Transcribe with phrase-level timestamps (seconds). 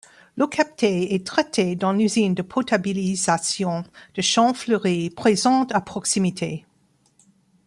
[0.35, 3.83] L'eau captée est traitée dans l'usine de potabilisation
[4.15, 6.65] de Champ Fleury présente à proximité.